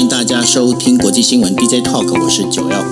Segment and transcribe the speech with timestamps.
[0.00, 2.82] 迎大家收听国际新闻 DJ Talk，我是九幺。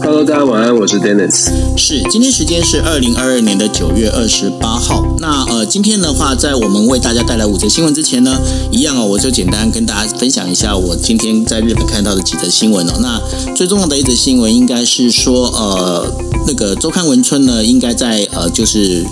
[0.00, 1.50] Hello，大家晚安，我是 Dennis。
[1.76, 5.04] 是，今天时间是二零二二年的九月二十八号。
[5.18, 8.40] 那呃，今天的话，在我们为大家带来五则新闻之前呢，
[8.70, 12.92] 一样哦，我就简单跟大家分享一下我今天在日本看到的几则新闻哦。
[13.00, 13.20] 那
[13.56, 16.06] 最重要的一则新闻应该是说，呃，
[16.46, 19.04] 那个周刊文春呢，应该在呃，就是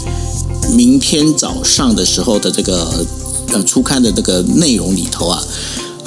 [0.76, 3.04] 明天早上的时候的这个
[3.52, 5.42] 呃初刊的这个内容里头啊。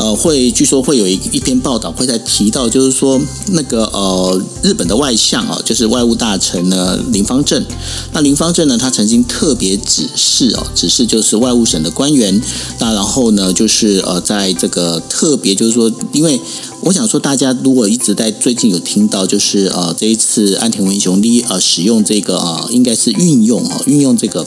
[0.01, 7.63] 呃，会据说会有一一篇报道会在提到，就是说那个呃日本的外相啊，就是外务大臣呢林方正。
[8.11, 12.41] 那林方正呢，他曾经特别指示哦，指示就是外务省的官员。
[12.79, 16.41] 那然后呢，就是呃在这个特别就是说，因为
[16.81, 24.45] 我想说，大家如果一直在最近有听到，就是呃这一次安田文雄呢呃使用这个呃应该是运用哦运用这个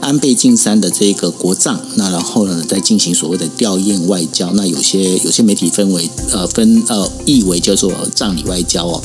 [0.00, 5.16] 安倍晋三的这个国葬，那然后呢再进行所谓的吊唁外交，那有些。
[5.24, 9.02] 有些媒体分为呃分呃译为叫做葬礼外交哦，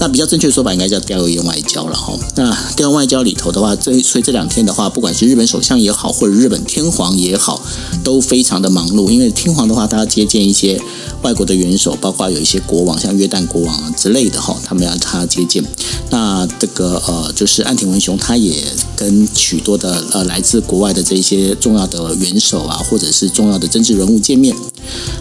[0.00, 2.16] 那比较正确的说法应该叫吊唁外交了哈。
[2.36, 7.60] 那吊唁外交里头的话，这所以这两天的话，不管是日本首相也好，或者日本天皇也好，
[8.04, 10.80] 都非常的忙碌，因为天皇的话，他要接见一些
[11.22, 15.64] 外国的元首，包括有一些国王，像约旦国王啊之类的哈，他们要他接见。
[16.10, 18.62] 那这个呃，就是岸田文雄，他也
[18.96, 24.54] 跟许多的呃来自国外的这些重要的元首啊，或者是重要的政治人物见面。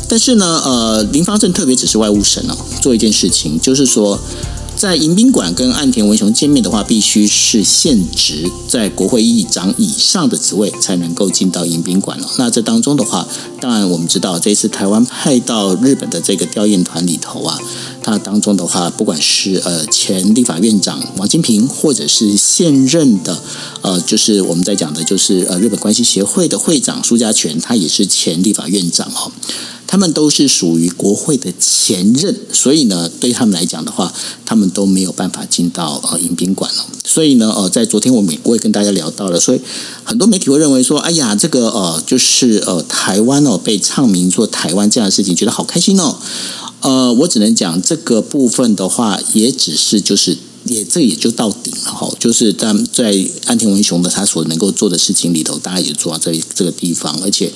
[0.08, 4.18] 但是呢，呃，林芳正特别只是外务省哦，做一件事情，就是说，
[4.78, 12.30] 在迎宾馆跟岸田文雄见面的话，必须是现职在国会议长以上的职位才能够进到迎宾馆了。
[12.38, 13.28] 那这当中的话，
[13.60, 17.58] 当然我们知道，这次台湾派到日本的这个吊唁团里头啊，
[18.04, 23.42] 它当中的话，不管是呃前立法院长王金平，或者是现任的
[23.82, 29.32] 呃，就是我们在讲的，就是呃日本关系协会的会长苏家全，他也是前立法院长哦。
[29.88, 34.14] 他们都是属于国会的前任，所以呢，对他们来讲的话，
[34.46, 36.86] 他们都没有办法进到呃迎宾馆了。
[37.06, 39.62] 所以呢，呃，在昨天我们我也跟大家聊到了，所以
[40.04, 46.18] 很多媒体会认为说，哎呀，这个呃，就是呃，台湾哦被唱名做台湾这样的事情，觉得好开心哦。
[46.82, 50.38] 呃，我只能讲这个部分的话，也只是就是。
[50.68, 57.52] 也这也就到顶了哈，就是在在安田文雄的他所能够做的事情里头，大家也做到这这个地方，而且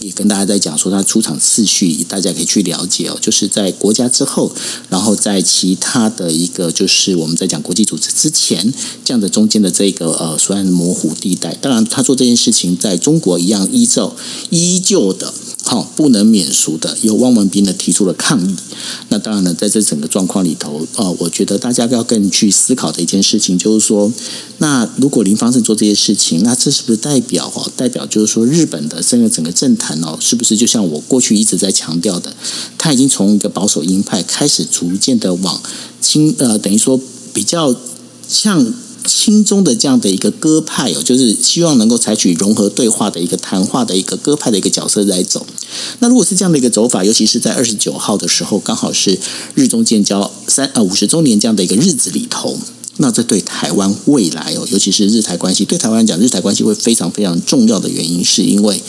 [0.00, 4.54] 也跟大家在讲说他出场次序，大家可以去了解哦，就是在国家之后，
[4.88, 8.72] 然后在其他的一个就是我们在讲国际组织之前
[9.04, 14.14] 这样的中间的这个呃，虽然模糊地带，当然他做这件事情在中国一样依照
[14.50, 15.32] 依旧的。
[15.66, 18.54] 好，不能免俗的，由汪文斌呢提出了抗议。
[19.08, 24.12] 那当然呢，在这整个状况里头，呃，我觉得大家要更去思考的一件事情，就是说，
[24.58, 27.66] 那如果林芳正做这些事情，那这是不是代表哈？
[27.76, 32.36] 代表就是说，日本的这个整个政坛哦，是不是就像我过去一直在强调的，
[32.76, 35.62] 他已经从一个保守鹰派开始逐渐的往
[36.00, 37.00] 亲呃，等于说
[37.32, 37.74] 比较
[38.28, 38.74] 像。
[39.04, 45.46] 亲中的这样的一个鸽派哦，就是希望能够采取融合对话的一个谈话的一个鸽派的一个角色来走。
[45.98, 49.18] 那如果是这样的一个走法，尤其是在二十九号的时候，刚好是
[49.54, 52.58] 日中建交三呃五十周年这样的一个日子里头，
[52.98, 58.80] 那这对台湾未来哦，尤其是日台关系，对台湾讲，日台关系会非常非常重要的原因，是因为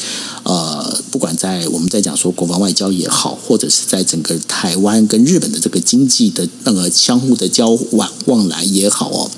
[0.43, 9.31] 呃，不管在我们在讲说国防外交也好，或者是在整个台湾跟日本的这个经济的那个相互的交往往来也好哦。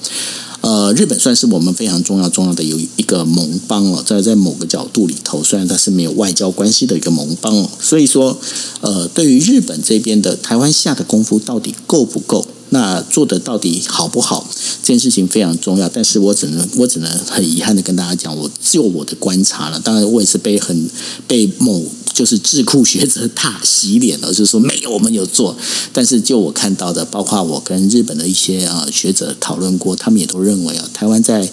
[0.61, 8.37] 呃，日本算是我们非常重要重要的有一个盟邦哦，在在某个角度里头，虽然它是没有外交关系的一个盟邦哦，所以说，
[8.81, 14.49] 呃，对于日本这边的台湾下的功夫到底够不够，那做的到底好不好，
[14.81, 15.87] 这件事情非常重要。
[15.87, 20.89] 但是我只能我只能很遗憾的跟大家讲，我就我的观察了，当然我也是被很
[21.27, 21.83] 被某。
[22.17, 25.55] 就是智库学者大洗脸了，就是说没有，我们有做。
[25.93, 31.47] 但是就我看到的，包括我跟日本的一些啊学者讨论过，他们也都认为啊，台湾在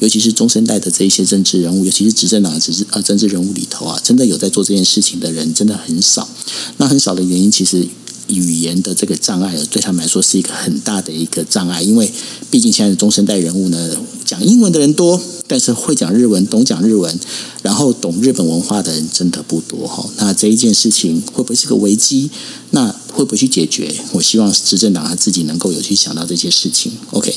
[0.00, 6.28] 尤其是中生代的这一些政治人物，尤其是执政党的政治啊政治人物里头啊，真的有在做这件事情的人真的很少。
[6.76, 7.88] 那很少的原因，其实
[8.34, 12.10] 语言的这个障碍，对他们来说是一个很大的一个障碍，因为
[12.50, 15.20] 毕竟现在的中生代人物呢，讲英文的人多。
[15.50, 17.18] 但是会讲日文、懂讲日文，
[17.60, 20.08] 然后懂日本文化的人真的不多哈。
[20.18, 22.30] 那这一件事情会不会是个危机？
[22.70, 23.94] 那会不会去解决？
[24.12, 26.92] 我希望执政党他自己能够有去想到这些事情。
[27.10, 27.36] OK，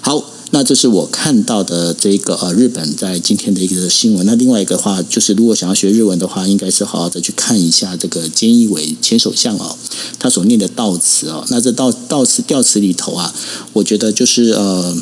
[0.00, 4.26] 好，那这是我看到的这个呃日本在今天的一个新闻。
[4.26, 9.76] 那另外一个话就是，如果想要学日文的话，应该是好好的去看一下这个菅义伟前首相哦，
[10.18, 11.44] 他所念的悼词哦。
[11.50, 13.34] 那这悼悼词悼词里头啊，
[13.74, 14.96] 我觉得就是呃。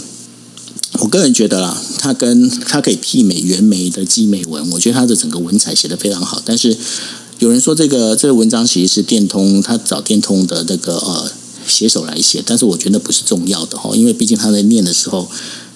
[1.01, 6.43] 我个人觉得啦，他跟他可以媲美袁枚的基美文，我觉得他的整个文采写得非常好。
[6.45, 6.77] 但是
[7.39, 11.31] 有人说这个这个文章其实是电通他找电通的那个呃
[11.67, 15.29] 写手来写，但是我觉得不是重要的哈，因为毕竟他在念的时候，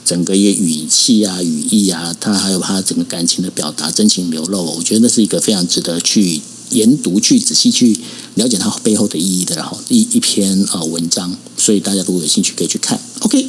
[0.05, 7.97] 整个一个语气啊、语义啊，他还有他整个感情的表达，真情流露，我觉得那是一个非常值得去研读、去仔细去
[8.35, 13.01] 了解它背后的意义的，然后一一篇呃文章，所以大家如果有兴趣可以去看。
[13.21, 13.47] OK，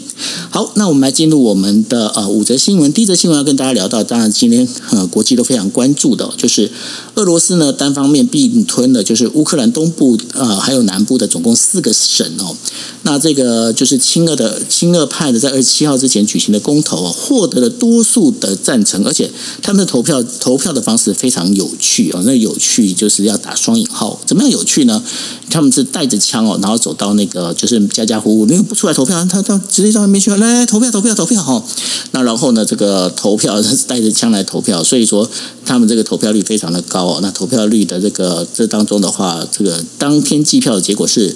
[0.52, 2.94] 好，那我们来进入我们的呃五则新闻。
[2.94, 6.70] 第一则新闻要跟大家聊到，当然今天呃国际都非常关注的，就是
[7.16, 12.56] 俄罗斯呢单方面并吞了就是乌克兰东部呃还有南部的总共四个省哦。
[13.02, 19.32] 那这个就是亲俄的亲俄派的在二十七号之前举行的公投啊，获得了多数的赞成，而且
[19.64, 22.22] 他们的投票投票的方式非常有趣哦。
[22.24, 25.02] 那有趣就是要打双引号，怎么样有趣去呢？
[25.50, 29.60] 他们是带着枪哦，然后走到那个就是家家户户，因为不出来投票，他他。
[29.70, 31.64] 直接到那边去，来来投票投票投票哈。
[32.12, 35.30] 那然后呢，这个投票他是带着枪来投票，所以说
[35.66, 37.20] 他们这个投票率非常的高哦。
[37.22, 41.36] 那投票率的这个这当中的话，这个当天计票的结果是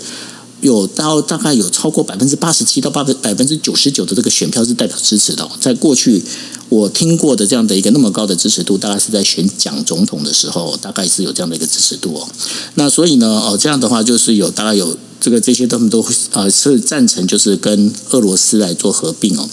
[0.62, 5.48] 有到大概有超过百分之八十七到八百百分之九十九的这个选票是代表支持的。
[5.60, 6.24] 在过去
[6.69, 12.27] 我听过的这样的一个那么高的支持度，大概是在选蒋总统的时候，大概是有这样的一个支持度哦。
[12.75, 14.97] 那所以呢，哦这样的话就是有大概有。
[15.19, 19.49] 这个这些他们都呃是赞成，就是跟俄罗斯来做合并哦。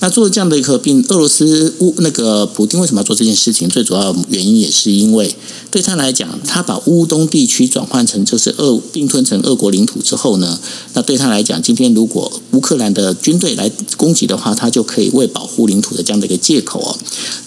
[0.00, 3.68] 那做这样的一个合并，俄罗斯乌那个普丁为什么要做这件事情？
[3.68, 5.34] 最主要原因也是因为
[5.70, 10.60] 对他来讲，他把乌东地区转换成就是俄并吞成俄国领土之后呢，
[10.94, 16.96] 那对他来讲，今天如果乌克兰的军队来攻击的话，他就可以为保护领土的这样的一个借口哦，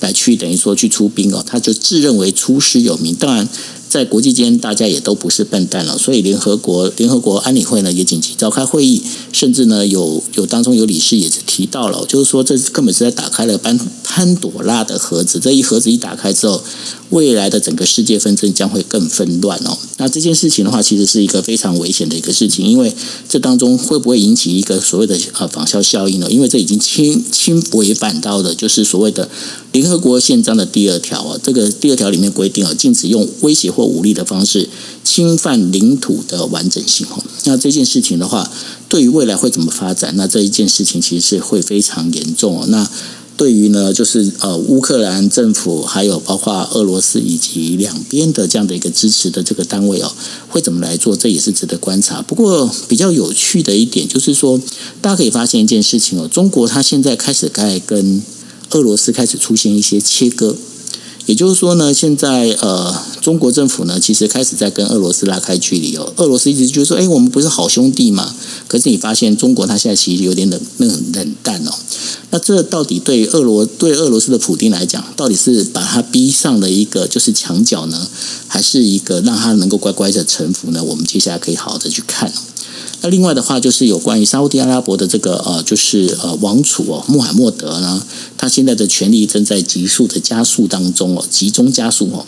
[0.01, 3.15] 来去等于说去出兵哦，他就自认为出师有名。
[3.15, 3.47] 当然。
[3.91, 9.01] 在国际间，大家也都不是笨蛋了，所以联合国联合国安理会呢也紧急召开会议，
[9.33, 16.63] 甚至呢有有当中有理事也是提到了，就是说这根本是在打开了潘潘朵拉的盒子，这一盒子一打开之后，
[17.09, 19.77] 未来的整个世界纷争将会更纷乱哦。
[19.97, 22.95] 那这件事情的话，其实是一个非常危险的一个事情，因为
[23.27, 26.31] 这当中会不会引起一个所谓的呃仿效效应呢？
[26.31, 29.29] 因为这已经侵侵违反到的，就是所谓的
[29.73, 31.37] 联合国宪章的第二条啊。
[31.43, 34.69] 这个第二条里面规定啊，禁止用威胁武力的方式
[35.03, 37.23] 侵犯领土的完整性哦。
[37.45, 38.51] 那这件事情的话，
[38.87, 40.13] 对于未来会怎么发展？
[40.15, 42.65] 那这一件事情其实是会非常严重哦。
[42.67, 42.89] 那
[43.37, 50.11] 对于呢，就是呃，乌克兰政府还有包括俄罗斯以及两边的这样的一个支持的这个单位哦，
[50.47, 51.15] 会怎么来做？
[51.15, 52.21] 这也是值得观察。
[52.21, 54.59] 不过比较有趣的一点就是说，
[55.01, 58.21] 大家可以发现一件事情哦，中国它现在开始在跟
[58.71, 60.55] 俄罗斯开始出现一些切割。
[61.31, 66.11] 也就是说呢，现在呃，中国政府呢，其实开始在跟俄罗斯拉开距离哦。
[66.17, 68.35] 俄罗斯一直觉得说，哎，我们不是好兄弟吗？
[68.67, 71.71] 可是你发现中国它现在其实有点冷冷冷淡哦。
[72.31, 78.09] 那这到底对俄罗对俄罗斯的普丁来讲，到底是把他逼上了一个就是墙角呢，
[78.49, 80.83] 还是一个让他能够乖乖的臣服呢？
[80.83, 82.29] 我们接下来可以好好的去看。
[83.03, 88.05] 那另外的话，就是有关于沙乌地阿拉伯的这个呃，就是呃王储哦穆罕默德呢，
[88.37, 92.25] 他现在的权力正在急速的加速当中哦，集中加速哦。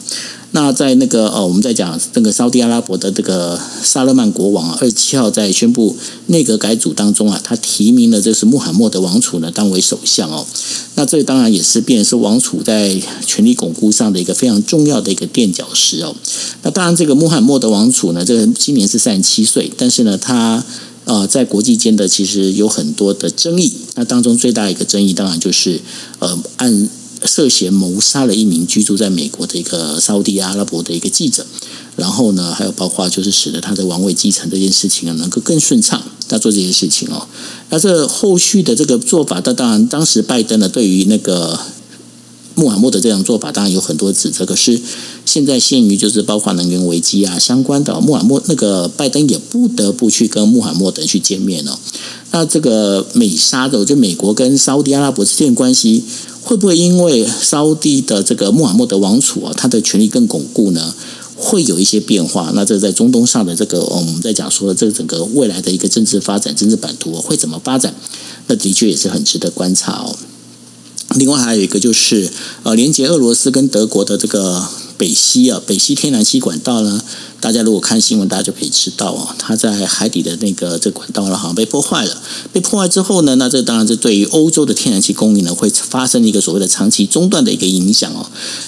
[0.55, 5.97] 那在那个呃，我们在讲那个沙地阿拉伯的这个萨勒曼国王啊二十七号在宣布
[6.27, 10.45] 内阁改组当中啊，他提名了这是穆罕默德王储呢当为首相哦。
[10.93, 12.95] 那这当然也是变成是王储在
[13.25, 16.15] 权力巩固上的一个非常重要的一个垫脚石哦。
[16.61, 20.63] 那当然，这个穆罕默德王储呢，这个今年是三十七岁，但是呢，他
[21.05, 23.73] 呃在国际间的其实有很多的争议。
[23.95, 25.81] 那当中最大一个争议，当然就是
[26.19, 26.89] 呃按
[27.25, 31.46] 涉嫌谋杀了一名居住在美国的一个沙乌地阿拉伯的一个记者。
[31.96, 36.01] 然后呢，还有包括就是使得他的王位继承这件事情啊，能够更顺畅。
[36.27, 37.27] 他做这些事情哦，
[37.70, 41.60] 那这后续的这个做法，那当然当时拜登呢，对于那个。
[42.56, 44.80] 穆罕默德这样做法当然有很多指责，可是
[45.25, 51.72] 现在限于就是包括能源危机啊相关的，穆罕默那个拜登也不得不去跟穆罕默德去见面哦。
[52.30, 56.03] 那这个美沙的，就美国跟沙乌地阿拉伯之间的关系，
[56.43, 60.93] 会不会因为沙乌地的这个穆罕默德王储啊，他的权力更巩固呢？
[61.35, 62.51] 会有一些变化？
[62.55, 67.93] 那这在中东上的这个，我们在讲说的这整个未来的一个政治发展、政治版图会怎么发展？
[68.47, 70.15] 那的确也是很值得观察哦。
[71.15, 72.29] 另外还有一个就是，
[72.63, 77.01] 呃，连接俄罗斯跟德国的这个北溪啊，北溪天然气管道呢，
[77.43, 82.21] 大家如果看新闻，大家就可以知道哦，它在海底的那个这管道呢，好像被破坏了。
[82.53, 88.27] 被破坏之后呢，那这当然是对于欧洲的天然气供应呢，会发生一个所谓的长期中断的一个影响哦。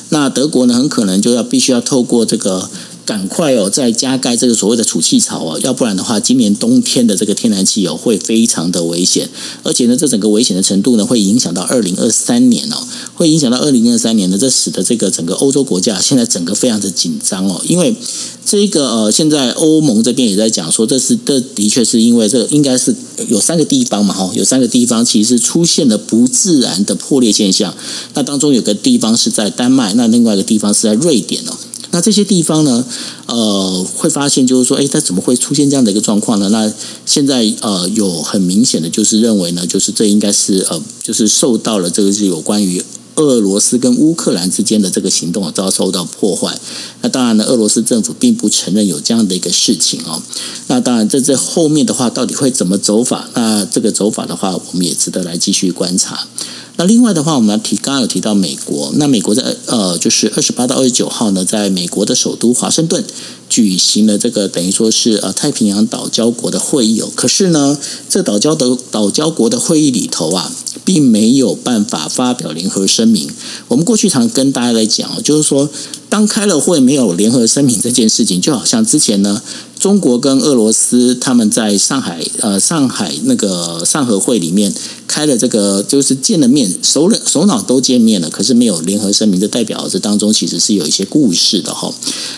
[0.10, 2.70] 那德国呢，很可能就要必须要透过这个
[3.06, 9.30] 赶快哦，再加盖这个所谓的储气槽哦，要不然的话，今年冬天的这个天然气哦会非常的危险，
[9.64, 12.78] 而且呢，这整个危险的程度呢，会影响到二零二三年哦，
[13.14, 17.96] 会影响到二零二三年呢，这使得这个整个欧洲国家现在整个非常的紧张哦，因为
[18.44, 22.96] 这个呃，现在欧盟这边也在讲说，这是这的确是因为这个应该是
[23.28, 27.76] 有三个地方嘛哈，有三个地方其实出现了不自然的破裂现象，
[28.16, 31.54] 那当中有个地方是在丹麦，那另外一个地方是在瑞典哦。
[31.96, 32.86] 那这些地方呢，
[33.26, 36.50] 呃，会发现就是说，哎，它怎么会出现这样的一个状况呢？
[36.50, 36.70] 那
[37.06, 42.84] 现在呃，有很明显的就是认为呢，就是这应该是呃，就是受到了这个是有关于
[43.16, 46.60] 俄罗斯跟乌克兰之间的这个行动遭受到破坏。
[47.02, 50.22] 那当然呢，俄罗斯政府并不承认有这样的一个事情哦。
[50.68, 53.30] 那当然，在这后面的话，到底会怎么走法？
[53.34, 56.28] 那这个走法的话，我们也值得来继续观察。
[56.78, 58.92] 那另外的话，我们要提，刚刚有提到美国。
[58.96, 63.04] 那美国在呃，就是二十八到二十九号呢，在美国的首都华盛顿
[63.50, 67.10] 举行了这个等于说是呃太平洋岛礁国的会议哦。
[67.16, 67.78] 可是呢，
[68.10, 70.52] 这岛礁的岛礁国的会议里头啊，
[70.84, 73.30] 并没有办法发表联合声明。
[73.70, 75.70] 我们过去常跟大家来讲，就是说，
[76.10, 79.42] 当开了会没有联合声明这件事情，就好像之前呢。
[79.86, 84.74] 中国跟俄罗斯他们在上海呃上海那个上合会里面
[85.06, 91.94] 开了这个就是见了面，首首脑都见面了，可是没有联合声明，这代表这当中其实是有一些故事的哈。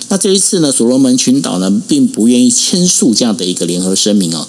[0.09, 4.45] 那这一次呢，所罗门群岛呢并不愿意签署这样的一个联合声明哦。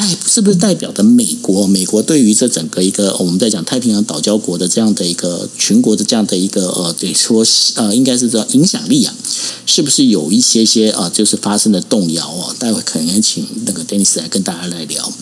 [0.00, 1.66] 代是不是代表的美国？
[1.66, 9.14] 美国对于这整个一个我们在讲太平洋岛礁国的这样的一个全国的这样的一个呃，得说是呃，应该是这影响力啊，
[9.66, 12.56] 是不是有一些些啊，就是发生了动摇哦？
[12.58, 15.12] 待会可能请那个 Dennis 来跟大家来聊。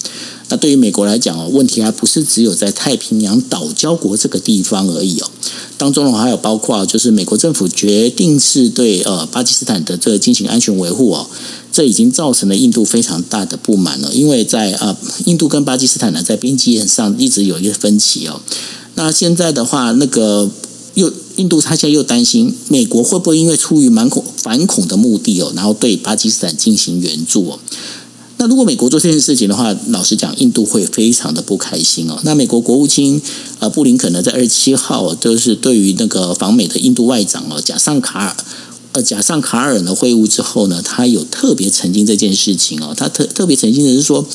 [0.51, 5.29] 那对于美国来讲哦，问题还不是只有在太平洋岛礁国这个地方而已哦，
[5.77, 11.29] 当中的话还有包括就是美国政府决定是对呃巴基斯坦的这个进行安全维护哦。
[11.79, 18.41] 这已经造成了印度非常大的不满了，因为在啊，印度跟巴基斯坦呢，在边界上一直有一个分歧哦。
[18.97, 20.51] 那现在的话，那个
[20.95, 27.61] 又印度他现在又担心美国会不会因为出于蛮恐反恐的目的哦，然后对巴基斯坦进行援助哦。
[28.39, 32.19] 那如果美国做这件事情的话，老实讲，印度会非常的不开心哦。
[32.25, 33.23] 那美国国务卿
[33.61, 38.37] 啊布林肯呢，在二十七号就是对于那个访美的印度外长哦贾尚卡尔。
[38.99, 42.93] 呃，加上卡尔呢会晤之后呢，他有特别澄清这件事情哦。
[42.97, 44.27] 他特特别澄清的是说，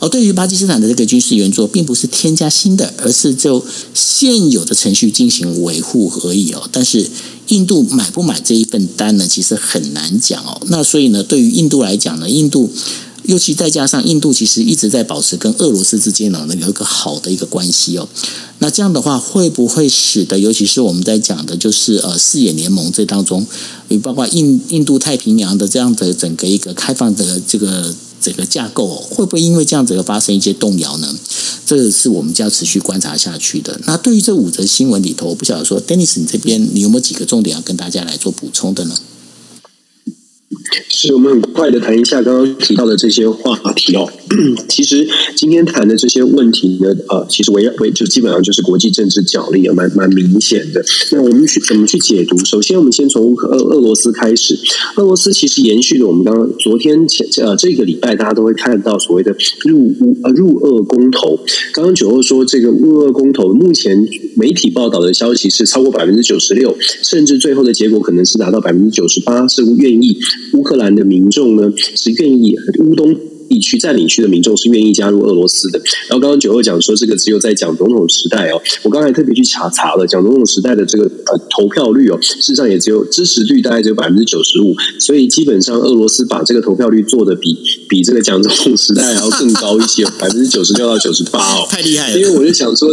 [0.00, 6.68] 哦，对于巴基斯坦的这个军事援助，并不是添加新的，而是就现有的程序进行维护而已哦。
[6.72, 7.08] 但是
[7.48, 9.28] 印度买不买这一份单呢？
[9.28, 10.60] 其实很难讲哦。
[10.66, 12.68] 那所以呢，对于印度来讲呢，印度。
[13.28, 18.08] 尤其再加上印度其实一直在保持跟俄罗斯之间呢能有一个好的一个关系哦，
[18.60, 23.46] 那这样的话会不会使得，尤其是我们在讲的就是呃四眼联盟这当中，
[23.88, 31.14] 也包括印印度太平洋的这样的整个一个开放的这个整个架构，会不会因为这样子而发生一些动摇呢？
[31.66, 33.78] 这个是我们就要持续观察下去的。
[33.84, 38.96] 那对于这五则新闻里头，我不晓得说，Dennis 你这边你有没有几个重点要跟大家来做补充的呢？
[40.88, 44.10] 是我们很快的谈一下刚刚提到的这些话题哦。
[44.68, 50.84] 其实今天谈的这些问题呢，呃，其实围围就基本上就是国际政治角力啊，蛮蛮明显的。
[51.12, 52.36] 那我们去怎么去解读？
[52.44, 54.58] 首先，我们先从俄俄罗斯开始。
[54.96, 61.38] 俄罗斯其实延续了我们刚刚昨天前呃这个礼拜大家都会看到所谓的入乌呃入俄公投。
[61.72, 64.06] 刚刚九欧说这个入俄公投，目前
[64.36, 70.18] 媒体报道的消息是超过百分之九十六，甚至最后的结果可能是达到百分之九十八，是愿意
[70.52, 73.16] 乌克兰的民众呢是愿意乌东。
[73.48, 75.78] 地区占领区的民众是愿意加入俄罗斯的。
[76.08, 87.56] 然后刚刚九二讲说，这个只有在蒋总统时代哦，我刚才特别去查查了，蒋总统时代的这个呃投票率哦，事实上也只有支持率大概只有百分之九十五，所以基本上俄罗斯把这个投票率做的比
[87.88, 92.18] 比这个蒋总统时代还要更高一些，百分之九十六到九十八哦， 太厉害了。
[92.18, 92.88] 因为我就想说。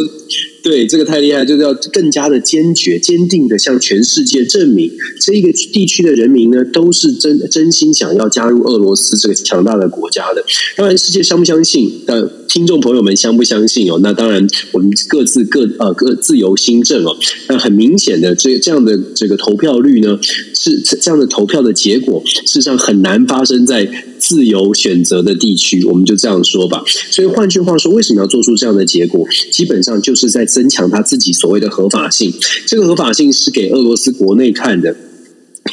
[0.65, 4.91] 对，这个太厉害，就是要更加的坚决、坚定的向全世界证明，
[5.21, 10.43] 这一个地区的人民呢，都是真真心想要加入俄罗斯这个强大的国家的。
[10.75, 11.91] 当然，世界相不相信？
[12.07, 13.99] 但听众朋友们相不相信哦？
[14.01, 17.15] 那当然，我们各自各呃各自由心证哦。
[17.47, 20.19] 那很明显的，这这样的这个投票率呢，
[20.55, 25.83] 是这样的投票的结果，事实上很难发生在自由选择的地区。
[25.83, 26.81] 我们就这样说吧。
[27.11, 29.27] 所以换句话说，为什么要做出这样的结果？
[29.51, 30.43] 基本上就是在。
[30.55, 32.33] 增强他自己所谓的合法性，
[32.65, 34.95] 这个合法性是给俄罗斯国内看的。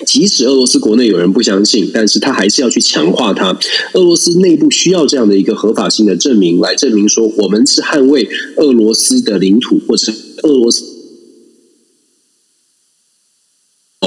[0.04, 3.56] 即使俄罗斯国内有人不相信，但是他还是要去强化它。
[3.92, 10.91] 俄罗斯内部需要这样的一个合法性的证明，来证明说我们是捍卫俄罗斯的领土，或者是俄罗斯。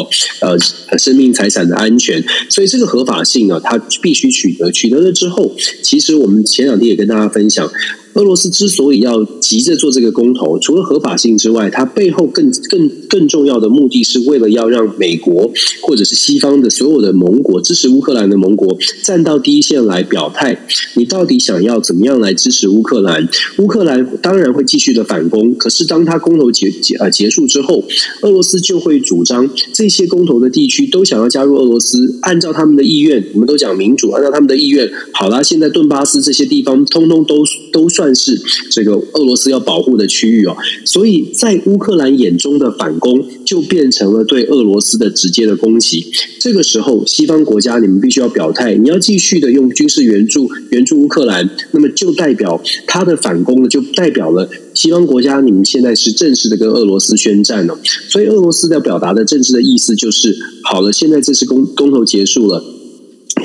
[0.42, 7.70] 呃生命财产的安全，所以这个合法性啊，它必须取得，取得了之后，其实我们前两天也跟大家分享。
[8.16, 20.58] 俄罗斯之所以要急着做这个公投，除了合法性之外，它背后更更更重要的目的是为了要让美国或者是西方的所有的盟国支持乌克兰的盟国站到第一线来表态，
[20.96, 23.28] 你到底想要怎么样来支持乌克兰？
[23.58, 27.84] 乌克兰当然会继续的反攻，可是当他公投结结呃结束之后，
[28.22, 37.44] 俄罗斯就会主张这些公投的地区都想要加入俄罗斯，按照他们的意愿，我们都讲民主，按照他们的意愿，好啦，现在顿巴斯这些地方通通都
[37.74, 38.05] 都算。
[38.06, 46.06] 但是这个俄罗斯要保护的区域哦，所以在乌克兰眼中的反攻就变成了对俄罗斯的直接的攻击。
[46.40, 57.80] 这个时候，西方国家你们必须要表态，你要继续的用军事援助援助乌克兰，那么就代表他的反攻呢，就代表了西方国家你们现在是正式的跟俄罗斯宣战了。
[58.08, 62.75] 所以，俄罗斯要表达的政治的意思就是：好了，现在这次公公投结束了。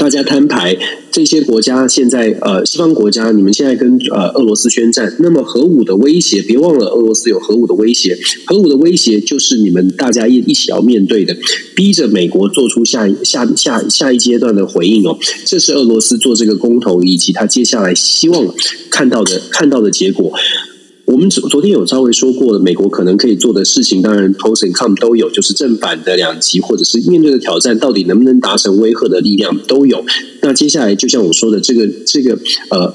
[0.01, 0.79] 大家摊牌，
[1.11, 11.37] 这些国家现在呃，西方国家，你们现在跟呃俄罗斯宣战，那么核武的威胁，别忘了俄罗斯有核武的威胁，核武的威胁就是你们大家一一起要面对的，
[11.77, 18.55] 逼着美国做出下下下下一阶段的回应哦，这是俄罗斯做这个公投以及他接下来希望
[18.91, 20.33] 看到的看到的结果。
[21.11, 30.05] 我们昨昨天有稍微说过了，美国可能可以做的事情，当然 pros and cons 都有，就是正反的两极，或者是面对的挑战，到底能不能达成威慑的力量都有。
[30.41, 32.39] 那接下来，就像我说的，这个这个
[32.71, 32.95] 呃，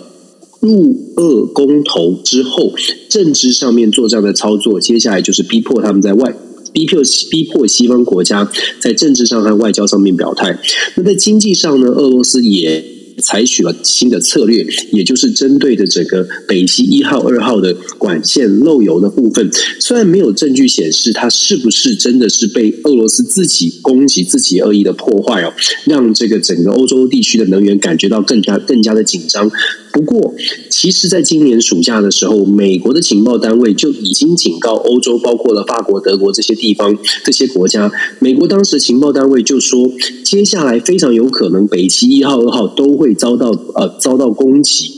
[0.62, 2.74] 入俄公投之后，
[3.10, 6.34] 政治上面做这样的操作，接下来就是逼迫他们在外
[6.72, 10.58] 逼迫逼迫西方国家在政治上和外交上面表态。
[10.96, 12.95] 那在经济上呢，俄罗斯也。
[13.22, 25.54] 采取了新的策略，也就是针对的整个北溪一号、二号的管线漏油的部分，虽然没有证据显示它是不是真的是被俄罗斯自己攻击、自己恶意的破坏哦，
[25.86, 29.52] 让这个整个欧洲地区的能源感觉到更加更加的紧张。
[29.96, 30.34] 不过，
[30.70, 37.90] 其实，在今年暑假的时候，美国的情报单位就已经警告欧洲，包括了法国、德国这些地方、这些国家。
[38.20, 39.90] 美国当时情报单位就说，
[40.26, 44.95] 接下来非常有可能北溪一号、二号都会遭到呃遭到攻击。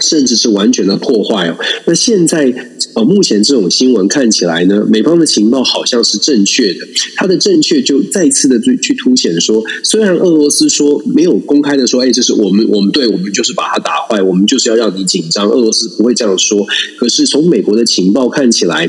[0.00, 1.56] 甚至是完全的破坏哦。
[1.86, 2.52] 那现在
[2.94, 6.86] 呃，目前这种新闻看起来呢，美方的情报好像是正确的。
[7.16, 15.48] 它的正确就再次的去去凸显说，虽然俄罗斯说没有公开的说，哎，这是我们我们对我们就是把它打坏，我们就是要让你紧张。
[15.48, 16.64] 俄罗斯不会这样说。
[16.98, 18.88] 可是从美国的情报看起来，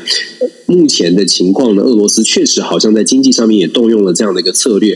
[0.68, 4.96] 目前的情况呢，俄罗斯确实好像在经济上面也动用了这样的一个策略，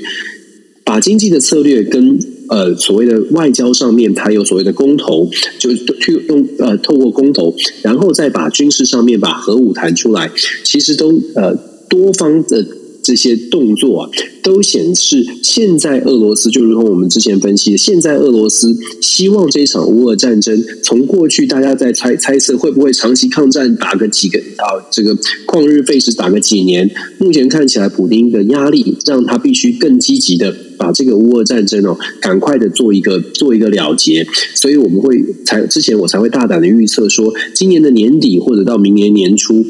[0.84, 2.20] 把经济的策略跟。
[2.50, 10.32] 呃，所谓的外交上面，它有所谓的公投，就去用呃透过公投，然后再把军事上面把核武弹出来，
[10.64, 11.56] 其实都呃
[11.88, 12.66] 多方的
[13.10, 14.10] 这些动作啊，
[14.44, 25.16] 都显示现在俄罗斯就如同我们之前分析的，现在俄罗斯希望这一场乌俄战争，从过去大家在猜猜测会不会长期抗战打个几个啊，这个
[25.48, 30.56] 旷日费时打个几年，目前看起来普丁的压力让他必须更积极的。
[30.80, 39.66] 把这个乌俄战争哦，赶快的做一个做一个了结，所以我们会才之前我才会大胆的预测说，今年的年底或者到明年年初。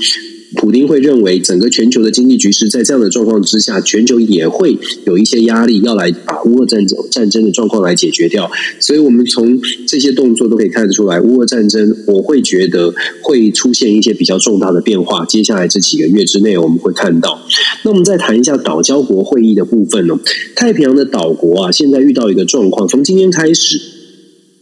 [0.55, 8.49] 普丁会认为，整个全球的经济局势在这样的状况之下，全球也会有一些压力，要来把乌俄战争战争的状况来解决掉。
[8.79, 15.23] 所以，我们从这些动作都可以看得出来，乌俄战争我会觉得会出现一些比较重大的变化。
[15.25, 17.39] 接下来这几个月之内，我们会看到。
[17.83, 20.19] 那我们再谈一下岛交国会议的部分呢？
[20.55, 23.98] 太平洋的岛国啊，现在遇到一个状况，从今天开始。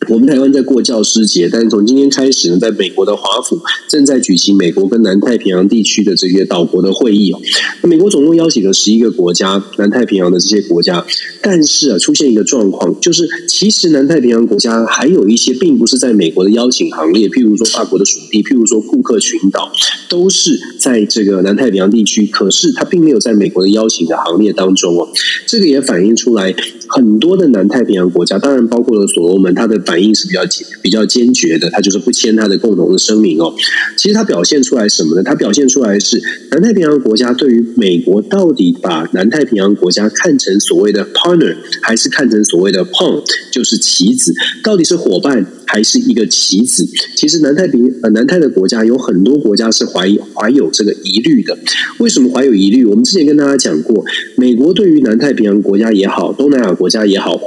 [0.10, 7.40] 我们台湾在过教师节，但是从今天开始呢，在美国的华府正在举行美国跟南太平洋地区的这些岛国的会议哦。
[7.84, 11.06] 美国总共邀请了十一个国家，南太平洋的这些国家，
[11.42, 19.70] 但是啊，出现一个状况，就是其实南太平洋国家还有一些并不是在美国的邀请行列，譬如说法国的属地，譬如说库克群岛，
[20.08, 25.10] 都是在这个南太平洋地区，可是它并没有在美国的邀请的行列当中哦。
[25.46, 26.56] 这个也反映出来，
[26.88, 33.52] 很多的南太平洋国家，当然包括了所罗门，它的反反应是比较坚比较坚决的，他就是不签他的共同的声明哦。
[33.98, 35.24] 其实他表现出来什么呢？
[35.24, 44.32] 他表现出来是南太平洋国家对于美国到底把南太平洋国家看成所谓的 partner，还是看成所谓的 pawn，就是棋子，
[44.64, 46.88] 到底是伙伴还是一个棋子？
[47.16, 51.58] 其实南太平呃南太的国家有很多国家是怀疑怀有这个疑虑的。
[51.98, 52.86] 为什么怀有疑虑？
[52.86, 54.06] 我们之前跟大家讲过，
[54.36, 57.42] 美国对于南太平洋国家也好，东南亚国家也好。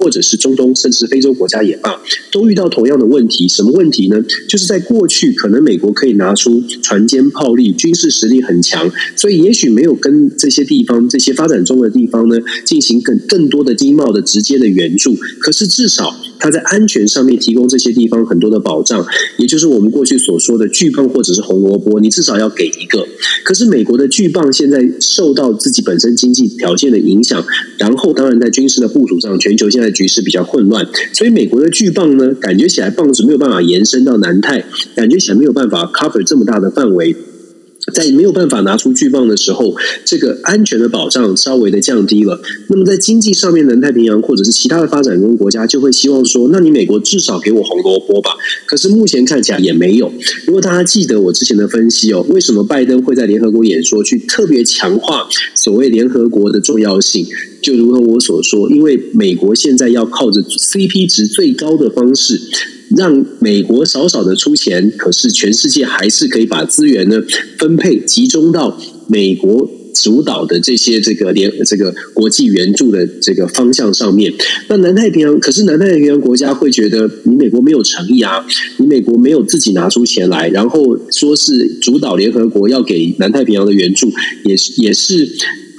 [0.00, 2.00] 或者是中东，甚至非洲国家也罢，
[2.32, 3.46] 都遇到同样的问题。
[3.46, 4.20] 什么问题呢？
[4.48, 15.14] 就是在过去，可能美国可以拿出船坚炮利，军事实力很强，所以也许没有跟这些地方、这些发展中的地方呢，进行更更多的经贸的直接的援助。
[15.38, 23.06] 可是至少他在安全上面提供这些地方很多的保障，也就是我们过去所说的巨棒或者是红萝卜，你至少要给一个。
[23.44, 27.44] 可是美国的巨棒现在受到自己本身经济条件的影响，
[27.78, 34.64] 然后当然在军事的部署上，全球现在局势比较混乱，所以美国的巨棒呢，感觉起来棒子没有办法延伸到南太，
[34.96, 37.14] 感觉起来没有办法 cover 这么大的范围。
[37.92, 42.40] 在没有办法拿出巨棒的时候，这个安全的保障稍微的降低了。
[42.68, 48.32] 那么在经济上面，南太平洋或者是其他的发展中国家就会希望说：那你美国至少给我红萝卜吧。
[48.66, 50.12] 可是目前看起来也没有。
[50.46, 57.26] 如果大家记得我之前的分析哦，为什么拜登会在联合国演说去特别强化所谓联合国的重要性？
[57.62, 62.40] 就如同我所说，因为美国现在要靠着 CP 值最高的方式。
[62.96, 67.22] 让美国少少的出钱，可是全世界还是可以把资源呢
[67.58, 74.32] 分配集中到美国主导的这些这个联这个国际援助的这个方向上面。
[74.68, 78.44] 那南太平洋，可是南太平洋国家会觉得你美国没有诚意啊，
[78.78, 84.12] 你美国没有自己拿出钱来，然后说是主导联合国要给南太平洋的援助，
[84.44, 85.28] 也是也是。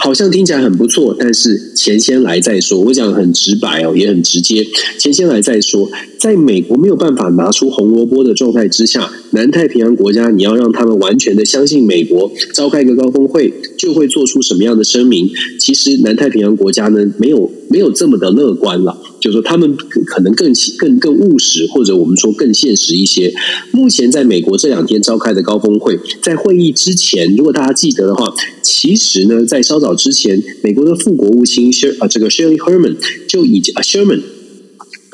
[0.04, 2.80] 好像听起来很不错，但是钱先来再说。
[2.82, 4.66] 我讲很直白哦，也很直接。
[4.98, 5.88] 钱先来再说，
[6.18, 15.30] 在美国没有办法拿出红萝卜的状态之下，南太平洋国家你要让他们完全的相信美国，召开一个高峰会就会做出什么样的声明？
[15.60, 18.98] 其实南太平洋国家呢，没有没有这么的乐观了。
[19.22, 23.34] 就是说，他们可能更更更务实，或者我们说更现实一些。
[23.72, 34.22] 目前在美国这两天召开的高峰会，在会议之前，如果大家记得的话，其实呢，在稍早之前，美国的副国务卿谢啊，这个 Sherry Herman 就已经啊 Sherman。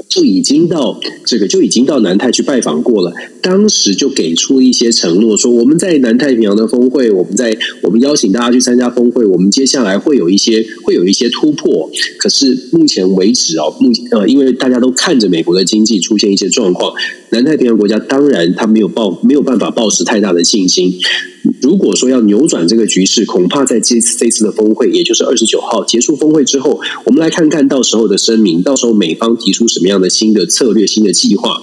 [0.10, 11.90] 就已经到这个就已经到南太去拜访过了，当时就给出一些承诺，说我们在南太平洋的峰会，我们在我们邀请大家去参加峰会，我们接下来会有一些会有一些突破。
[12.18, 16.94] 可是目前为止啊，目呃，因为大家都看着美国的经济出现一些状况，
[17.30, 20.94] 南太平洋国家当然他没有抱没有办法抱持太大的信心。
[21.62, 31.60] 如果说要扭转这个局势，恐怕在这次这次的峰会，也就是二十九号结束峰会之后，我们来看看到时候的声明，到时候美方提出什么样的新的策略、新的计划，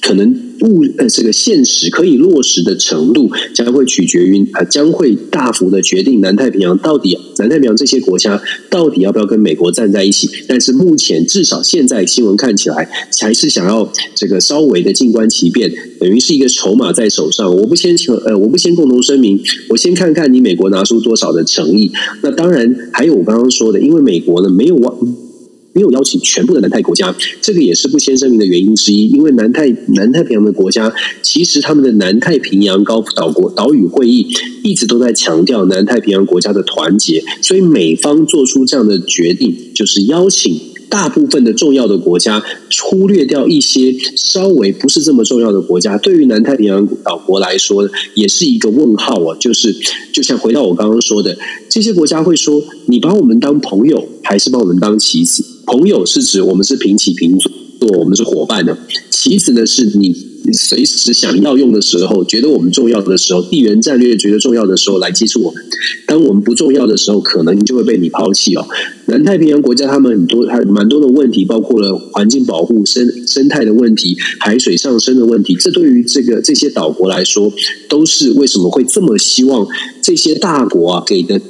[0.00, 0.50] 可能。
[0.60, 10.28] 物呃，这个现实可以落实的程度，将会取决于啊，将会大幅的决定南太平洋到底南太平洋这些国家到底要不要跟美国站在一起。
[10.46, 12.86] 但是目前至少现在新闻看起来，
[13.22, 17.56] 还是想要这个稍微的静观其变，等于是一个筹码在手上。
[17.56, 21.90] 我不先呃，我不先共同声明，我先看看你美国拿出多少的诚意。
[22.22, 25.29] 那当然还有我刚刚说的，因为美国呢没有往。
[25.72, 29.08] 没有邀请全部的南太国家，这个也是不签声明的原因之一。
[29.08, 34.26] 因为南太南太平洋的国家，其实他们的南太平洋高岛国岛屿会议
[34.62, 40.69] 一直都在强调南太平洋国家的团结，所以美方做出这样的决定，就是邀请。
[40.90, 42.42] 大部分的重要的国家，
[42.82, 49.36] 忽略掉一些稍微不是这么重要的国家，对于南太平洋岛国来说，也是一个问号啊。
[49.38, 49.74] 就是，
[50.12, 55.44] 就像回到我刚刚说的，这些国家会说：你把我们当朋友，还是把我们当棋子？
[55.64, 57.50] 朋友是指我们是平起平坐，
[57.98, 58.76] 我们是伙伴呢？
[59.08, 60.29] 棋子呢，是你。
[60.52, 65.62] 随时想要用的时候，觉得我们重要的时候，地缘战略觉得重要的时候来接触我们；
[66.06, 68.66] 当我们不重要的时候，可能就会被你抛弃哦。
[69.06, 75.54] 南太平洋国家他们很多还蛮多的问题，包括了环境保护、生生态的问题、海水上升的问题。
[75.54, 77.52] 这对于这个这些岛国来说，
[77.88, 79.66] 都是为什么会这么希望
[80.02, 81.40] 这些大国啊给的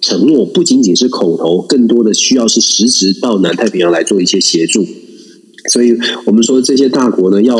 [0.00, 4.84] 承诺，不仅仅是口头，更多的需要是实质到南太平洋来做一些协助。
[5.68, 7.56] 所以我们说，这些大国呢，要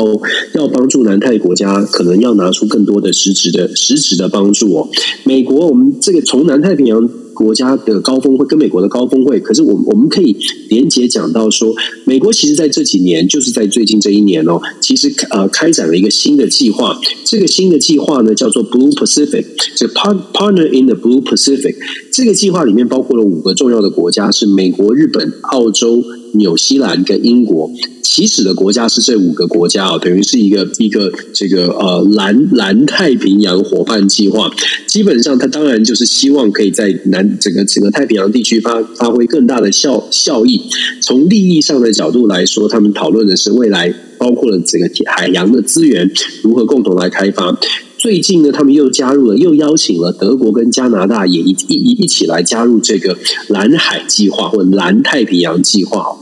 [0.53, 4.89] 要帮助南太国家，可能要拿出更多的实质的实质的帮助哦。
[5.23, 7.09] 美国，我们这个从南太平洋。
[7.33, 10.35] 国家的高峰会跟美国的高峰会，可是我我们可以
[10.69, 16.99] 连结讲到说，美国其实在这几年，就是在最近这一年哦，其实呃开展了一个新的计划。
[17.25, 21.75] 这个新的计划呢叫做 Blue Pacific，就 Partner in the Blue Pacific。
[22.11, 27.71] 这个计划里面包括了五个重要的国家，是美国、日本、澳洲、纽西兰跟英国。
[28.03, 34.51] 起始的国家是这五个国家啊，等于是一个一个这个呃蓝蓝太平洋伙伴计划。
[34.85, 40.61] 基本上，它当然就是希望可以在南整个整个太平洋地区发发挥更大的效效益。
[41.01, 46.11] 从利益上的角度来说，他们讨论的是未来包括了整个海洋的资源
[46.43, 47.57] 如何共同来开发。
[48.01, 53.15] 最近呢，他们又加入了，又邀请了德国跟加拿大也一一一起来加入这个
[53.49, 56.17] 蓝海计划或蓝太平洋计划。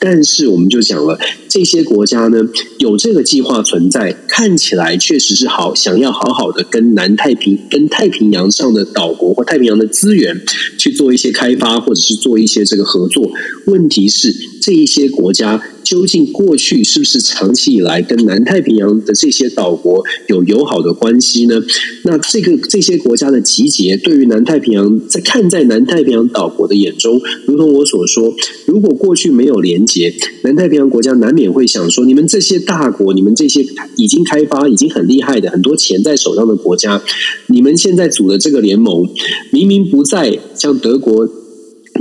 [0.00, 1.16] 但是我们就讲了，
[1.48, 2.40] 这些国家呢
[2.78, 10.40] 有这个计划存在，看起来确实是好，想要好好的跟南太平、跟太平洋上的岛国或太平洋的资源
[10.76, 13.30] 去做一些开发，或者是做一些这个合作。
[13.66, 15.62] 问题是，这一些国家。
[15.82, 21.60] 究竟过去是不是长期以来跟南太平洋的这些岛国有友好的关系呢？
[22.04, 28.32] 那这个这些国家的集结，对于南太平洋在看在南太平洋岛国的眼中，如同我所说，
[28.66, 37.02] 如果过去没有连结，南太平洋国家难免会想说：你们这些大国，你们这些已经开发、已经很厉害的很多钱在手上的国家，
[37.48, 39.08] 你们现在组的这个联盟，
[39.50, 41.28] 明明不在像德国。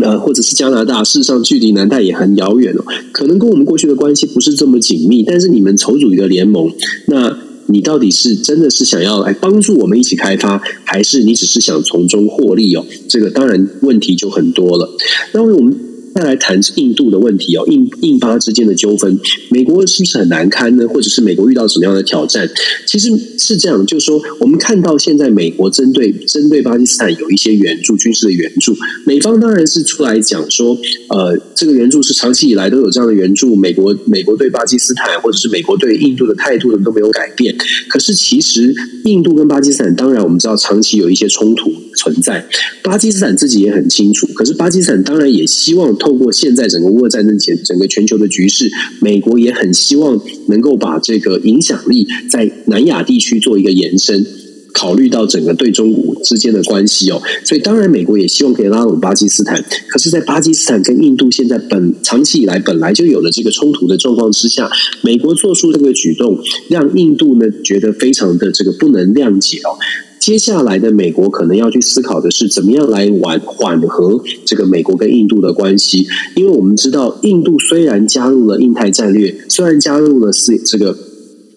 [0.02, 5.24] 呃，或者是加拿大，事实上距离南太也很遥远哦，可能跟我们过去的关系不是这么紧密。
[5.24, 6.72] 但是你们筹组一个联盟，
[7.08, 12.86] 那你到底是真的是想要来帮助我们一起开发，还是你只是想从中获利哦？
[13.08, 14.90] 这个当然问题就很多了。
[15.34, 15.76] 那我们。
[16.16, 19.18] 再来谈印度的问题哦，印印巴之间的纠纷，
[19.52, 20.86] 美国是不是很难堪呢？
[20.88, 22.50] 或者是美国遇到什么样的挑战？
[22.86, 23.10] 其实
[23.40, 28.76] 是这样，就是说，我们看到现在美国针对针对巴基斯坦有一些援助，军事的援助，
[29.06, 30.78] 美方当然是出来讲说，
[31.10, 37.56] 呃，这个援助是长期以来都有这样的援助，美国美国对巴基斯坦或者是美国对印度的态度呢都没有改变。
[37.88, 38.74] 可是其实
[39.06, 42.46] 印度跟巴基斯坦，当然我们知道长期有一些冲突存在，
[42.84, 44.28] 巴基斯坦自己也很清楚。
[44.36, 45.90] 可是巴基斯坦当然也希望。
[46.00, 48.72] 透过现在整个乌俄战争前整个全球的局势，
[49.02, 54.26] 美国也很希望能够把这个影响力在南亚地区去做一个延伸。
[54.72, 59.62] 考虑到整个对中国之间的关系哦，所以当然美国也希望可以拉拢巴基斯坦。
[59.88, 64.70] 可是，在巴基斯坦跟印度现在本长期以来本来就有了这个冲突的状况之下，
[65.02, 66.38] 美国做出这个举动，
[66.70, 69.74] 让印度呢觉得非常的这个不能谅解哦。
[70.20, 80.96] 接下来的美国可能要去思考的是，怎么样来缓缓和这个美国跟印度的关系，因为我们知道，印度虽然加入了印太战略，虽然加入了四这个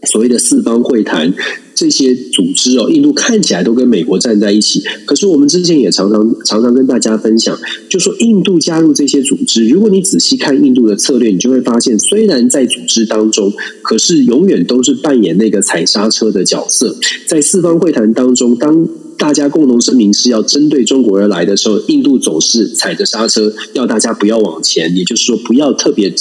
[0.07, 1.33] 所谓的四方会谈。
[1.75, 16.95] 这些组织哦，印度看起来都跟美国站在一起，可是我们之前也常常常常跟大家分享，就说印度加入这些组织，如果你仔细看印度的策略，你就会发现，虽然在组织当中，可是永远都是扮演那个踩刹车的角色，
[17.27, 18.87] 在四方会谈当中，当。
[19.19, 26.13] 大家共同声明是要针对中国而来的时候，印度总是踩着刹车，要大家不要往前，也就是说，不要特别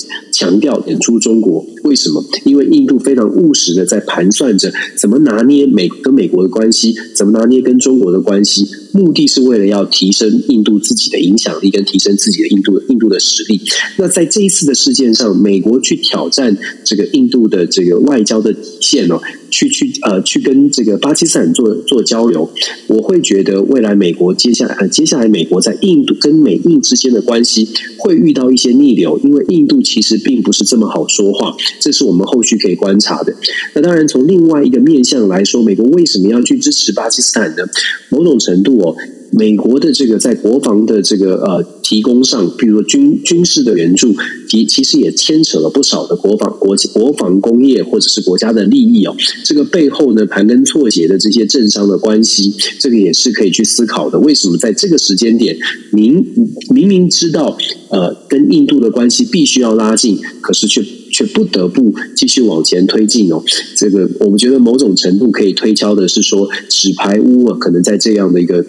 [0.41, 1.63] 强调演出中国。
[1.83, 2.23] 为什么？
[2.45, 13.61] 因为印度非常务实的在盘算着怎么拿捏美跟美国的关系，怎么拿捏跟中国的关系，目的是为了要提升印度自己的影响力，跟提升自己的印度印度的实力。
[13.97, 19.21] 那在这一次的事件上，美国去挑战这个印度的这个外交的底线哦。
[19.53, 22.49] 去去呃，去跟这个巴基斯坦做做交流，
[22.87, 33.35] 我会觉得未来美国接下来呃，接下来美国在印度跟美印之间的关系会遇到一些逆流，因为印度其实并并不是这么好说话，这是我们后续可以观察的。
[33.73, 37.65] 那当然，从另外一个面向来说，美国为什么要去支持巴基斯坦呢？
[38.07, 38.95] 某种程度哦。
[39.31, 44.13] 美国的这个在国防的这个呃提供上，比如说军军事的援助，
[44.49, 49.15] 其其实也牵扯了不少的国防国国防工业或者是国家的利益哦。
[49.45, 54.19] 这个背后呢，盘根错节的这些政商的关系，这个也是可以去思考的。
[54.19, 55.57] 为什么在这个时间点，
[55.93, 56.25] 明
[56.69, 57.57] 明明知道
[57.89, 63.41] 呃跟印度的关系必须要拉近，可是却却不得不继续往前推进哦。
[63.77, 68.65] 这个我们觉得某种程度可以推敲的是说，纸牌屋啊，可能在这样的一个。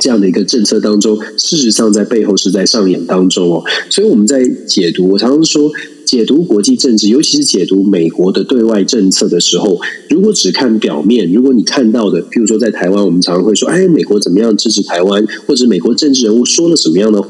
[0.00, 3.62] 这样的一个政策当中，事实上在背后是在上演当中哦。
[3.90, 5.70] 所以我们在解读，我常常说，
[6.04, 17.22] 解读国际政治，尤其是解读美国的对外政策的时候，如果只看表面，如果你看到的，譬如说在台湾，我们常常会说，哎，美国怎么样支持台湾，或者美国政治人物说了什么样的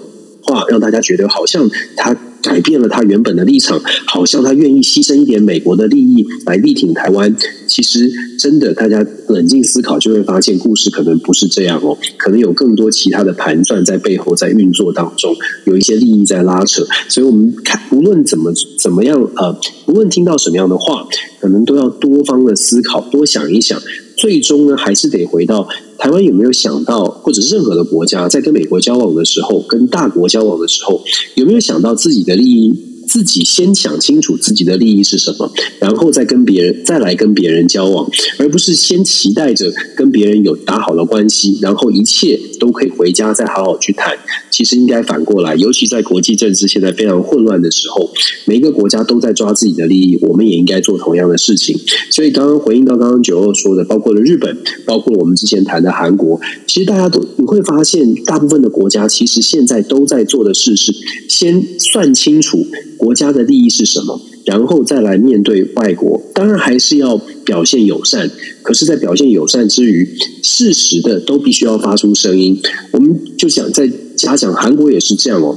[0.43, 2.17] 话，让大家觉得好像他。
[2.49, 7.37] 改变了他原本的立场，好像他愿意牺牲一点美国的利益来力挺台湾。
[7.67, 16.87] 其实，真的，大家冷静思考就会发现，故事可能不是这样哦，可能有更多其他的盘算在背后在运作当中，有一些利益在拉扯。
[17.09, 19.55] 所以，我们看，无论怎么怎么样，呃，
[19.87, 21.07] 无论听到什么样的话，
[21.41, 23.79] 可能都要多方的思考，多想一想。
[24.17, 32.75] 最终呢，还是得回到台湾有没有想到，或者任何的国家在跟美国交往的时候，跟大国交往的时候，有没有想到自己的利益？
[33.09, 44.17] 自己先想清楚自己的利益是什么，然后再跟别人再来跟别人交往，而不是先期待着跟别人有打好的关系，然后一切都可以回家再好好去谈。
[44.51, 48.11] 其实应该反过来，尤其在国际政治现在非常混乱的时候，
[48.45, 51.79] 每一个国家都在抓自己的利益，我们也应该做同样的事情。
[52.11, 60.93] 所以刚刚回应到刚刚九二说的，包括了日本，包括我们之前谈的韩国，其实大家都你会发现，大部分的国家其实现在都在做的事是
[61.29, 62.67] 先算清楚。
[62.99, 66.21] 国家的利益是什么，然后再来面对外国。
[66.35, 68.31] 当然还是要表现友善，
[68.63, 70.07] 可是，在表现友善之余，
[70.43, 72.61] 适时的都必须要发出声音。
[72.91, 75.57] 我们就想在假想，韩国也是这样哦。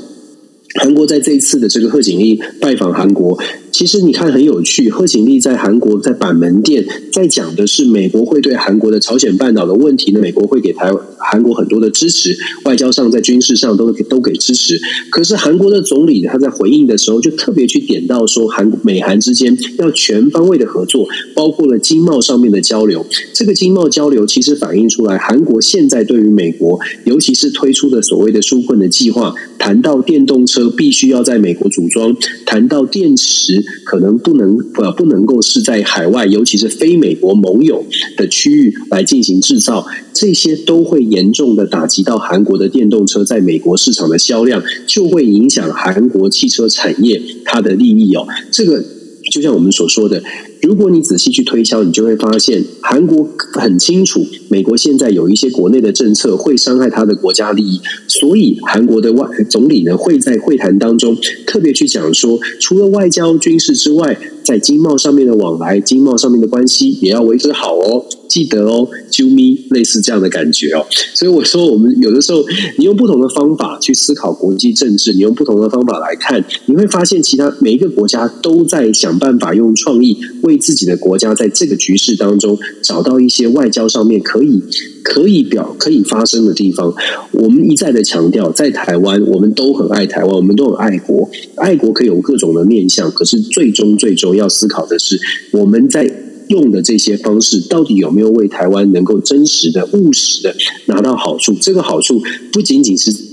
[0.76, 3.38] 韩国在这一次的这个贺锦丽拜访韩国。
[3.72, 14.80] 其实你看很有趣，贺锦丽在韩国在板门店在讲的是美国会对韩国的朝鲜半岛的问题呢，美国会给台韩国很多的支持，外交上在军事上都都给支持。
[15.10, 23.06] 可是韩国的总理他在回应的时候就特别去点到说，韩美韩之间要全方位的合作，包括了经贸上面的交流。
[23.34, 33.62] 这个经贸交流其实反映出来，韩国现在对于美国，尤其是推出的所谓的纾困的计划，谈到电动车必须要在美国组装，谈到电池。
[33.86, 37.84] 可能不能呃不能够是在海外，尤其是非美国盟友
[38.18, 48.28] 的区域来进行制造，这些都会严重的打击到韩国的电动车在美国市场的销量，就会影响韩国汽车产业它的利益哦。
[48.52, 48.84] 这个
[49.32, 50.22] 就像我们所说的。
[50.62, 70.86] 如果你仔细去推敲，你就会发现，韩国很清楚，美国现在有一些国内的政策会伤害他的国家利益，所以韩国的外总理呢会在会谈当中特别去讲说，除了外交军事之外，在经贸上面的往来、经贸上面的关系也要维持好哦，记得哦，啾咪类似这样的感觉哦。
[71.14, 72.42] 所以我说，我们有的时候，
[72.78, 84.62] 你用不同的方法去思考国际政治，你用不同的方法来看，你会发现，其他每一个国家都在想办法用创意为自己的国家在这个局势当中找到一些外交上面可以
[85.04, 86.94] 可以表可以发生的地方。
[87.34, 91.30] 我们一再的强调，在台湾，我们都很爱台湾，我们都很爱国。
[91.58, 95.20] 爱国可以有各种的面向，可是最终最终要思考的是，
[95.52, 96.10] 我们在
[96.52, 101.54] 用的这些方式，到底有没有为台湾能够真实的、务实的拿到好处？
[101.60, 102.22] 这个好处
[102.54, 103.32] 不仅仅是。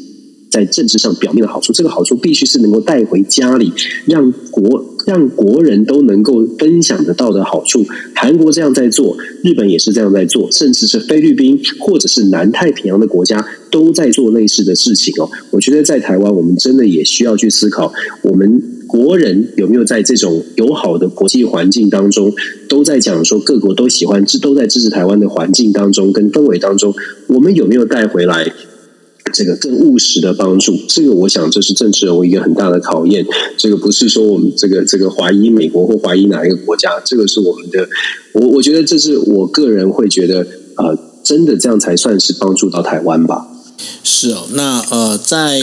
[0.51, 3.71] 在政治上表面的好处，这个好处必须是能够带回家里，
[4.07, 7.85] 让国让国人都能够分享得到的好处。
[8.15, 15.29] 韩国这样在做，日本也是这样在做，甚至是菲律宾或者是南太平洋的国家都在做类似的事情哦。
[15.51, 22.33] 我觉得在台湾，我们真的也需要去思考，我们国人有没有在这种友好的国际环境当中，
[22.69, 26.93] 都在讲说各国都喜欢支，都在支持台湾的环境当中跟氛围当中，
[27.29, 28.53] 我们有没有带回来？
[29.31, 33.27] 这个更务实的帮助，这个我想这是政治人物一个很大的考验。
[33.59, 37.87] 这个不是说我们这个这个怀疑美国或怀疑哪一个国家，这个是我们的。
[38.33, 40.47] 我我觉得这是我个人会觉得，
[40.77, 43.47] 呃，真的这样才算是帮助到台湾吧。
[44.03, 45.61] 是哦，那呃，在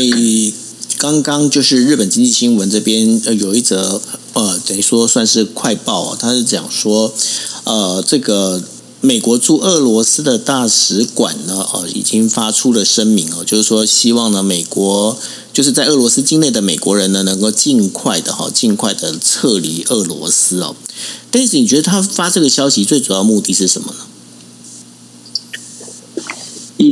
[1.05, 4.01] 刚刚就是日本经济新闻这边呃有一则
[4.33, 7.13] 呃等于说算是快报哦，他是讲说
[7.65, 8.63] 呃这个。
[9.01, 15.15] 美国驻俄罗斯的大使馆呢，呃，已经发出了声明哦，就是说希望呢，美国
[15.53, 20.75] 就是在俄罗斯境内的美国人呢，能够尽快的哈，尽快的撤离俄罗斯哦。
[21.29, 23.99] 但是你觉得他发这个消息最主要目的是什么呢？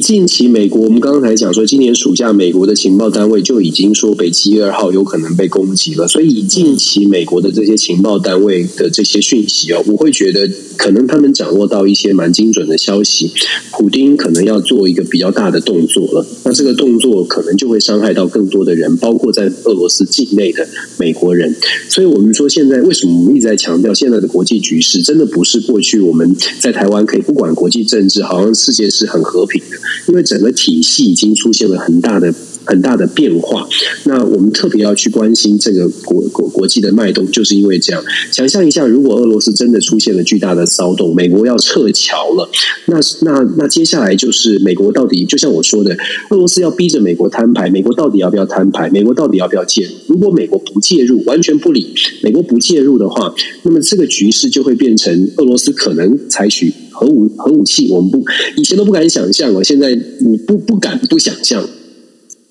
[0.03, 13.31] 近期美国，我们刚才讲说，今年暑假美国的情报单位就已经说北溪一二号有可能被攻击了，所以以近期美国的这些情报单位的这些讯息哦，我会觉得可能他们掌握到一些蛮精准的消息，
[13.71, 21.55] 普丁可能要做一个比较大的动作了，那这个动作可能就会伤害到更多的人，包括在俄罗斯境内的美国人。
[21.87, 29.77] 所以我们说，现在为什么我们一直在强调，现在的国际局势真的不是过去我们在台湾可以不管国际政治，好像世界是很和平的。
[30.07, 32.33] 因为整个体系已经出现了很大的。
[32.65, 33.67] 很大的变化，
[34.05, 38.03] 那我们特别要去关心这个国国国际的脉动，就是因为这样。
[38.31, 42.49] 想象一下，如果俄罗斯真的出现了巨大的骚动，美国要撤侨了，
[42.87, 45.95] 那那那接下来就是美国到底，就像我说的，
[46.29, 48.89] 俄罗斯要逼着美国摊牌，美国到底要不要摊牌？
[48.89, 49.89] 美国到底要不要介入？
[50.07, 57.89] 如果美国不介入，完全不理，美国不介入的话，那么这个局势就会变成俄罗斯可能采取核武核武器。
[57.91, 58.23] 我们不
[58.55, 61.63] 以前都不敢想象，我现在你不不敢不想象。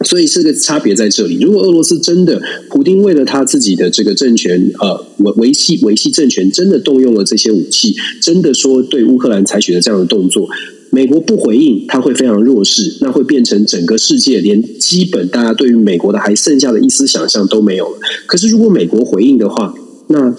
[0.05, 1.39] 所以这个差别在这里。
[1.41, 10.49] 如果俄罗斯真的，普丁为了他自己的这个政权，呃，维维系维系政权，真的动用了这些武器，真的说对乌克兰采取了这样的动作，
[10.91, 17.99] 美国不回应，他会非常弱势，那会变成整个世界连基本大家对于美国的还剩下的一丝想象都没有了。
[18.27, 19.75] 可是如果美国回应的话，
[20.09, 20.35] 那。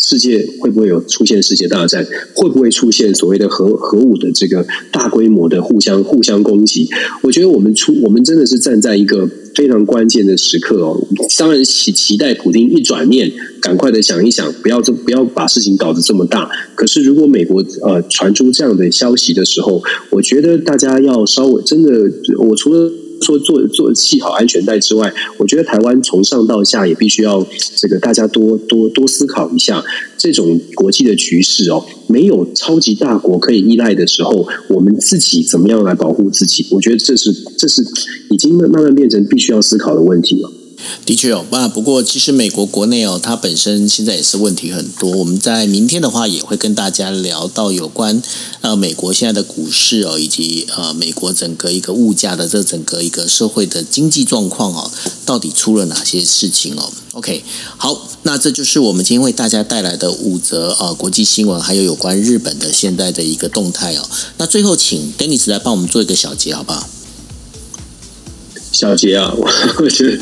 [0.00, 2.06] 世界会不会有出现世界大战？
[2.34, 6.88] 会不会出现所谓的核核武的这个大规模的互相互相攻击？
[7.22, 10.96] 我觉得我们出我们真的是站在一个非常关键的时刻哦。
[11.36, 16.48] 当然期期待普京一转念，赶快的想一想，不要这不要把事情搞得这么大。
[16.76, 22.92] 可是如果美国呃传出这样的消息的时候，我觉得大家要稍微真的，我除了。
[23.20, 27.46] 做做做系好安全带之外，我觉得台湾从上到下也必须要
[27.76, 29.84] 这个大家多多多思考一下
[30.16, 31.84] 这种国际的局势哦。
[32.06, 36.66] 没有超级大国可以依赖的时候，我们自己怎么样来保护自己？
[36.70, 37.84] 我觉得这是这是
[38.30, 40.50] 已经慢慢变成必须要思考的问题了。
[41.04, 45.10] 的确有、哦、啊，不过其实美国国内哦，它本身现在也是问题很多。
[45.10, 48.22] 我们在明天的话也会跟大家聊到有关
[48.60, 54.90] 呃美国现在的股市哦，以及呃美国整个一个物价的这整个一个社会的经济状况哦，
[55.24, 57.42] 到底出了哪些事情哦？OK，
[57.76, 64.08] 好，那这就是我们今天为大家带来的五则呃国际新闻，还有有关日本的现在的一个动态哦。
[64.36, 66.88] 那最后请 Dennis 来帮我们做一个小结，好不好？
[68.78, 69.34] 小杰啊，
[69.82, 70.18] 我觉得，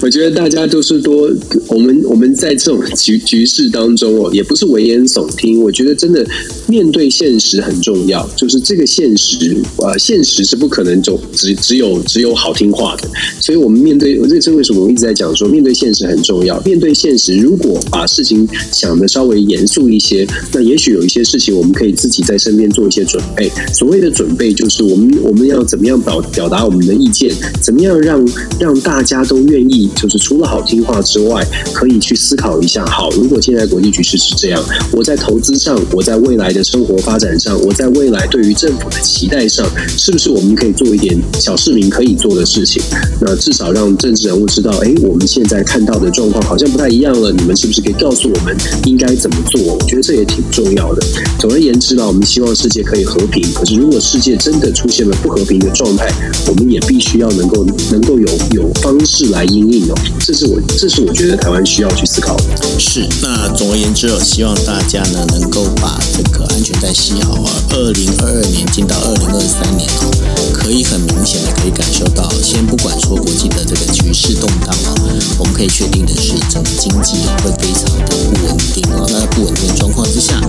[0.00, 1.28] 我觉得大家都是多，
[1.66, 5.60] 我们我们在这种局局势当中哦，也不是危言耸听。
[5.60, 6.24] 我觉得真的
[6.68, 13.08] 面对现实很重要，就是这个现实啊，现实是不可能就只只有只有好听话的。
[13.40, 16.60] 所以我们面对，这是为什么我一直在讲说，面对现实很重要。
[16.60, 23.50] 面对现实，如果把事情想的稍微严肃一些，那也许有一些事情我们可以自己在身边做一些准备。
[23.74, 27.95] 所谓的准备，就是我们我们要怎么样表表达我们的意见，怎么样。
[28.00, 28.24] 让
[28.58, 32.84] 让大家都愿意，就是除了好听话之外，可以去思考一下。
[32.86, 39.66] 好，如果现在国际局势是这样，我在投资上，我在未来的生活发展上，我在未来对于政府的期待上，
[39.96, 42.82] 是不是我们可以做一点小市民可以做的事情？
[43.20, 47.32] 那至少让政治人物知道，哎，我们现在看到的状况好像不太一样了。
[47.32, 49.60] 你们是不是可以告诉我们应该怎么做？
[49.74, 51.02] 我觉得这也挺重要的。
[51.38, 53.42] 总而言之呢，我们希望世界可以和平。
[53.54, 56.08] 可是如果世界真的出现了不和平的状态，
[56.48, 57.66] 我们也必须要能够。
[57.90, 62.44] 能够有有方式来应应哦，这是我这是我觉得台湾需要去思考的。
[62.78, 67.50] 是，那总而言之，希望大家呢能够把这个安全带系好啊。
[67.70, 70.10] 二零二二年进到二零二三年哦，
[70.52, 74.94] 可以很明显的可以感受到，先不管说国际的这个局势动荡啊，
[75.38, 79.06] 我们可以确定的是，整个经济会非常的不稳定啊。
[79.08, 80.40] 那不稳定的状况之下，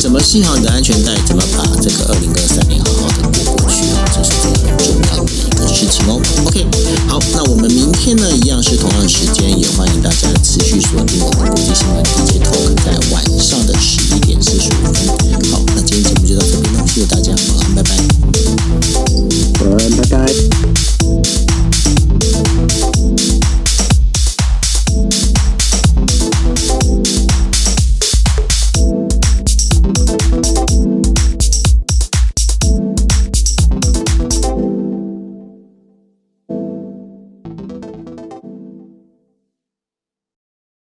[0.00, 6.20] 怎么系好你的安全带，怎么把这个二零二三年好好的过过去啊，这是非常重要的一个事情哦。
[6.46, 6.69] OK。
[7.08, 15.06] 好，那我们明天呢，一样是同样的时间，也欢迎大家持续锁定我们国际新闻直接投克在晚上的十一点，四十五分。
[15.50, 17.90] 好，那今天节目就到这里了，谢谢大家，晚安，拜拜，
[19.58, 21.39] 拜拜，拜拜。